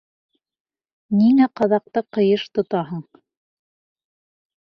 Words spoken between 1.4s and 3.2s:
ҡаҙаҡты ҡыйыш тотаһың?